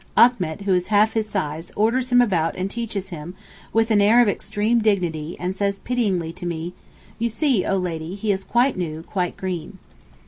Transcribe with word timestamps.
Achmet, 0.17 0.61
who 0.61 0.73
is 0.73 0.87
half 0.87 1.13
his 1.13 1.29
size, 1.29 1.71
orders 1.75 2.11
him 2.11 2.21
about 2.21 2.55
and 2.55 2.71
teaches 2.71 3.09
him, 3.09 3.35
with 3.71 3.91
an 3.91 4.01
air 4.01 4.19
of 4.19 4.27
extreme 4.27 4.79
dignity 4.79 5.37
and 5.39 5.53
says 5.55 5.77
pityingly 5.77 6.33
to 6.37 6.45
me, 6.47 6.73
'You 7.19 7.29
see, 7.29 7.63
oh 7.67 7.77
Lady, 7.77 8.15
he 8.15 8.31
is 8.31 8.43
quite 8.43 8.75
new, 8.75 9.03
quite 9.03 9.37
green. 9.37 9.77